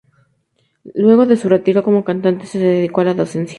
[0.95, 3.49] Luego de su retiro como cantante, se dedicó a la docencia.